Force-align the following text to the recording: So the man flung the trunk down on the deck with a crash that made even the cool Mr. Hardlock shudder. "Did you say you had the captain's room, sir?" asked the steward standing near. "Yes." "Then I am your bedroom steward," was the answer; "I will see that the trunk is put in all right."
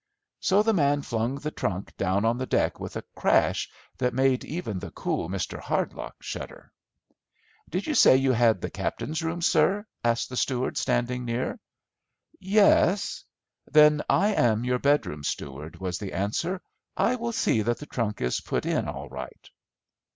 So 0.39 0.63
the 0.63 0.73
man 0.73 1.03
flung 1.03 1.35
the 1.35 1.51
trunk 1.51 1.95
down 1.95 2.25
on 2.25 2.39
the 2.39 2.47
deck 2.47 2.79
with 2.79 2.95
a 2.95 3.03
crash 3.15 3.69
that 3.99 4.15
made 4.15 4.43
even 4.43 4.79
the 4.79 4.89
cool 4.89 5.29
Mr. 5.29 5.59
Hardlock 5.59 6.15
shudder. 6.23 6.71
"Did 7.69 7.85
you 7.85 7.93
say 7.93 8.17
you 8.17 8.31
had 8.31 8.61
the 8.61 8.71
captain's 8.71 9.21
room, 9.21 9.43
sir?" 9.43 9.85
asked 10.03 10.29
the 10.29 10.37
steward 10.37 10.75
standing 10.77 11.23
near. 11.23 11.59
"Yes." 12.39 13.25
"Then 13.71 14.01
I 14.09 14.29
am 14.33 14.63
your 14.65 14.79
bedroom 14.79 15.23
steward," 15.23 15.79
was 15.79 15.99
the 15.99 16.13
answer; 16.13 16.63
"I 16.97 17.13
will 17.17 17.31
see 17.31 17.61
that 17.61 17.77
the 17.77 17.85
trunk 17.85 18.21
is 18.21 18.41
put 18.41 18.65
in 18.65 18.87
all 18.87 19.07
right." 19.07 19.51